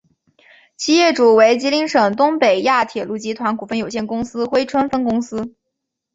[0.77, 5.53] 现在业主为吉林省东北亚铁路集团股份有限公司珲春分公司。